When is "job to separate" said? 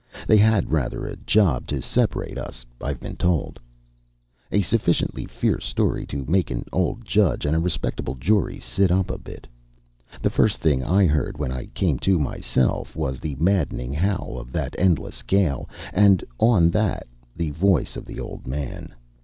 1.15-2.35